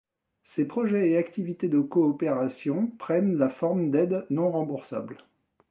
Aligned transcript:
Ces 0.41 0.65
projets 0.65 1.11
et 1.11 1.17
activités 1.17 1.69
de 1.69 1.79
coopération 1.79 2.87
prennent 2.97 3.37
la 3.37 3.49
forme 3.49 3.91
d'aides 3.91 4.25
non 4.31 4.49
remboursables. 4.49 5.19